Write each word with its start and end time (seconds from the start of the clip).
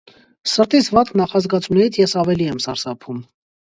Սրտիս 0.53 0.89
վատ 0.95 1.13
նախազգացումներից 1.23 2.03
ես 2.05 2.19
ավելի 2.25 2.53
եմ 2.53 2.63
սարսափում… 2.69 3.27